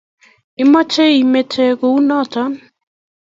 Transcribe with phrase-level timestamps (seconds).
[0.63, 2.41] Imache imete kunoto?